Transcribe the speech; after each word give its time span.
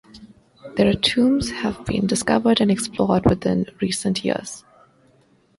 Their 0.77 0.95
tombs 0.95 1.51
have 1.51 1.85
been 1.85 2.07
discovered 2.07 2.59
and 2.59 2.71
explored 2.71 3.23
within 3.25 3.67
recent 3.79 4.25
years. 4.25 4.65